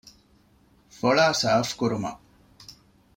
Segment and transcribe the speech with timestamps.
[0.97, 2.19] ފޮޅައި ސާފުކުރުމަށް